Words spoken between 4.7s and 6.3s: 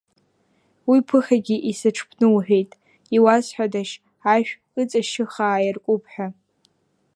ыҵашьыхаа иаркуп ҳәа.